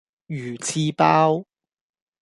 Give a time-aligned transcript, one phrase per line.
[0.29, 1.45] 魚翅包